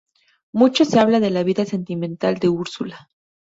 Mucho 0.51 0.83
se 0.83 0.99
habla 0.99 1.19
de 1.19 1.29
la 1.29 1.43
vida 1.43 1.63
sentimental 1.63 2.39
de 2.39 2.49
Úrsula. 2.49 3.07